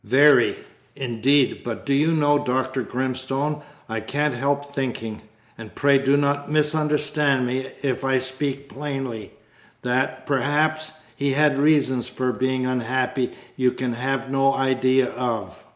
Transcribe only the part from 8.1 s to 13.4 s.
speak plainly that, perhaps, he had reasons for being unhappy